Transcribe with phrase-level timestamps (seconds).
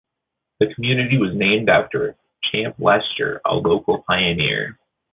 [0.59, 2.15] The community was named after
[2.51, 4.79] Champ Lester, a local pioneer.